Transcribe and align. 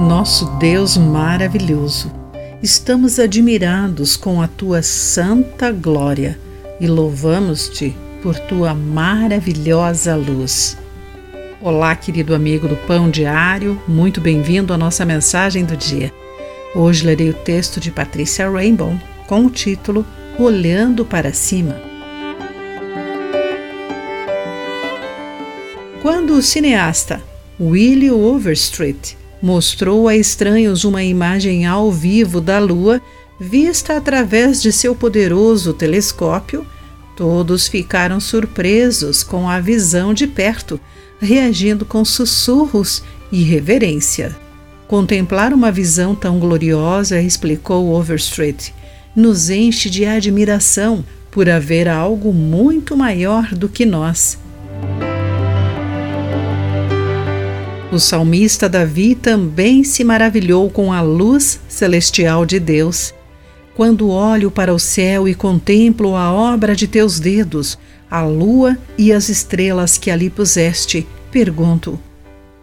Nosso 0.00 0.46
Deus 0.52 0.96
maravilhoso, 0.96 2.10
estamos 2.62 3.18
admirados 3.18 4.16
com 4.16 4.40
a 4.40 4.48
tua 4.48 4.80
santa 4.80 5.70
glória 5.70 6.40
e 6.80 6.86
louvamos-te 6.86 7.94
por 8.22 8.34
tua 8.34 8.72
maravilhosa 8.72 10.16
luz. 10.16 10.74
Olá, 11.60 11.94
querido 11.94 12.34
amigo 12.34 12.66
do 12.66 12.76
Pão 12.76 13.10
Diário, 13.10 13.78
muito 13.86 14.22
bem-vindo 14.22 14.72
à 14.72 14.78
nossa 14.78 15.04
mensagem 15.04 15.66
do 15.66 15.76
dia. 15.76 16.10
Hoje 16.74 17.04
lerei 17.04 17.28
o 17.28 17.34
texto 17.34 17.78
de 17.78 17.90
Patrícia 17.90 18.50
Rainbow 18.50 18.98
com 19.26 19.44
o 19.44 19.50
título 19.50 20.06
Olhando 20.38 21.04
para 21.04 21.34
Cima. 21.34 21.78
Quando 26.00 26.32
o 26.32 26.40
cineasta 26.40 27.20
Willie 27.60 28.10
Overstreet 28.10 29.19
mostrou 29.42 30.08
a 30.08 30.16
estranhos 30.16 30.84
uma 30.84 31.02
imagem 31.02 31.66
ao 31.66 31.90
vivo 31.90 32.40
da 32.40 32.58
Lua, 32.58 33.00
vista 33.38 33.96
através 33.96 34.60
de 34.60 34.72
seu 34.72 34.94
poderoso 34.94 35.72
telescópio, 35.72 36.66
todos 37.16 37.68
ficaram 37.68 38.20
surpresos 38.20 39.22
com 39.22 39.48
a 39.48 39.60
visão 39.60 40.12
de 40.12 40.26
perto, 40.26 40.78
reagindo 41.20 41.84
com 41.84 42.04
sussurros 42.04 43.02
e 43.32 43.42
reverência. 43.42 44.36
Contemplar 44.86 45.52
uma 45.52 45.70
visão 45.70 46.14
tão 46.14 46.38
gloriosa, 46.38 47.20
explicou 47.20 47.92
Overstreet, 47.94 48.74
nos 49.14 49.48
enche 49.48 49.88
de 49.88 50.04
admiração 50.04 51.04
por 51.30 51.48
haver 51.48 51.88
algo 51.88 52.32
muito 52.32 52.96
maior 52.96 53.54
do 53.54 53.68
que 53.68 53.86
nós 53.86 54.36
O 57.92 57.98
salmista 57.98 58.68
Davi 58.68 59.16
também 59.16 59.82
se 59.82 60.04
maravilhou 60.04 60.70
com 60.70 60.92
a 60.92 61.00
luz 61.00 61.60
celestial 61.68 62.46
de 62.46 62.60
Deus. 62.60 63.12
Quando 63.74 64.10
olho 64.10 64.48
para 64.48 64.72
o 64.72 64.78
céu 64.78 65.26
e 65.26 65.34
contemplo 65.34 66.14
a 66.14 66.32
obra 66.32 66.76
de 66.76 66.86
teus 66.86 67.18
dedos, 67.18 67.76
a 68.08 68.22
lua 68.22 68.78
e 68.96 69.12
as 69.12 69.28
estrelas 69.28 69.98
que 69.98 70.08
ali 70.08 70.30
puseste, 70.30 71.04
pergunto: 71.32 71.98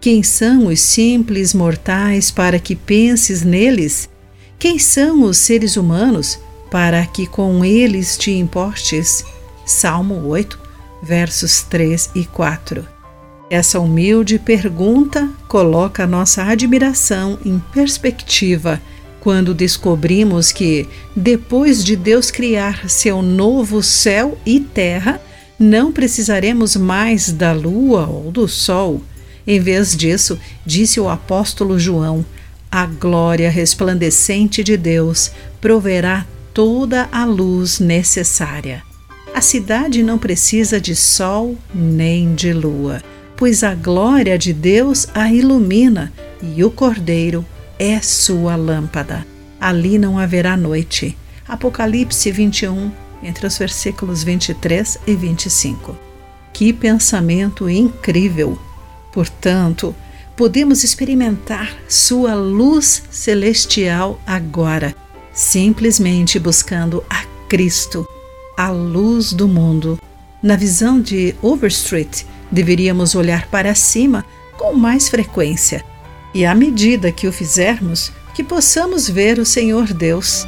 quem 0.00 0.22
são 0.22 0.66
os 0.68 0.80
simples 0.80 1.52
mortais 1.52 2.30
para 2.30 2.60
que 2.60 2.76
penses 2.76 3.42
neles? 3.42 4.08
Quem 4.56 4.78
são 4.78 5.24
os 5.24 5.38
seres 5.38 5.76
humanos 5.76 6.38
para 6.70 7.04
que 7.04 7.26
com 7.26 7.64
eles 7.64 8.16
te 8.16 8.30
importes? 8.30 9.24
Salmo 9.66 10.26
8, 10.26 10.58
versos 11.02 11.62
3 11.62 12.10
e 12.14 12.24
4. 12.24 12.97
Essa 13.50 13.80
humilde 13.80 14.38
pergunta 14.38 15.30
coloca 15.48 16.06
nossa 16.06 16.42
admiração 16.42 17.38
em 17.42 17.58
perspectiva 17.72 18.80
quando 19.20 19.54
descobrimos 19.54 20.52
que, 20.52 20.86
depois 21.16 21.82
de 21.82 21.96
Deus 21.96 22.30
criar 22.30 22.90
seu 22.90 23.22
novo 23.22 23.82
céu 23.82 24.38
e 24.44 24.60
terra, 24.60 25.20
não 25.58 25.90
precisaremos 25.90 26.76
mais 26.76 27.32
da 27.32 27.52
lua 27.52 28.06
ou 28.06 28.30
do 28.30 28.46
sol. 28.46 29.02
Em 29.46 29.58
vez 29.58 29.96
disso, 29.96 30.38
disse 30.64 31.00
o 31.00 31.08
apóstolo 31.08 31.78
João: 31.78 32.24
a 32.70 32.84
glória 32.84 33.50
resplandecente 33.50 34.62
de 34.62 34.76
Deus 34.76 35.30
proverá 35.58 36.26
toda 36.52 37.08
a 37.10 37.24
luz 37.24 37.80
necessária. 37.80 38.82
A 39.34 39.40
cidade 39.40 40.02
não 40.02 40.18
precisa 40.18 40.78
de 40.78 40.94
sol 40.94 41.56
nem 41.74 42.34
de 42.34 42.52
lua 42.52 43.02
pois 43.38 43.62
a 43.62 43.72
glória 43.72 44.36
de 44.36 44.52
Deus 44.52 45.06
a 45.14 45.32
ilumina 45.32 46.12
e 46.42 46.64
o 46.64 46.70
Cordeiro 46.72 47.46
é 47.78 48.00
sua 48.00 48.56
lâmpada. 48.56 49.24
Ali 49.60 49.96
não 49.96 50.18
haverá 50.18 50.56
noite. 50.56 51.16
Apocalipse 51.46 52.32
21, 52.32 52.90
entre 53.22 53.46
os 53.46 53.56
versículos 53.56 54.24
23 54.24 54.98
e 55.06 55.14
25. 55.14 55.96
Que 56.52 56.72
pensamento 56.72 57.70
incrível! 57.70 58.58
Portanto, 59.12 59.94
podemos 60.36 60.82
experimentar 60.82 61.72
sua 61.88 62.34
luz 62.34 63.04
celestial 63.08 64.20
agora, 64.26 64.94
simplesmente 65.32 66.40
buscando 66.40 67.04
a 67.08 67.24
Cristo, 67.48 68.04
a 68.56 68.68
luz 68.68 69.32
do 69.32 69.46
mundo. 69.46 69.98
Na 70.42 70.56
visão 70.56 71.00
de 71.00 71.34
Overstreet, 71.40 72.26
Deveríamos 72.50 73.14
olhar 73.14 73.46
para 73.48 73.74
cima 73.74 74.24
com 74.56 74.74
mais 74.74 75.08
frequência 75.08 75.84
e, 76.34 76.44
à 76.44 76.54
medida 76.54 77.12
que 77.12 77.26
o 77.26 77.32
fizermos, 77.32 78.12
que 78.34 78.42
possamos 78.42 79.08
ver 79.08 79.38
o 79.38 79.44
Senhor 79.44 79.92
Deus. 79.92 80.46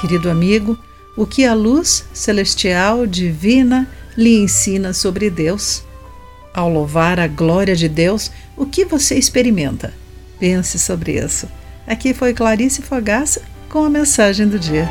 Querido 0.00 0.30
amigo, 0.30 0.78
o 1.16 1.26
que 1.26 1.44
a 1.44 1.54
luz 1.54 2.04
celestial 2.12 3.06
divina 3.06 3.88
lhe 4.16 4.38
ensina 4.38 4.92
sobre 4.92 5.30
Deus? 5.30 5.82
Ao 6.52 6.68
louvar 6.68 7.20
a 7.20 7.28
glória 7.28 7.76
de 7.76 7.88
Deus, 7.88 8.30
o 8.56 8.66
que 8.66 8.84
você 8.84 9.16
experimenta? 9.16 9.92
Pense 10.38 10.78
sobre 10.78 11.22
isso. 11.22 11.48
Aqui 11.86 12.14
foi 12.14 12.32
Clarice 12.32 12.82
Fogaça 12.82 13.42
com 13.68 13.84
a 13.84 13.90
mensagem 13.90 14.48
do 14.48 14.58
dia. 14.58 14.88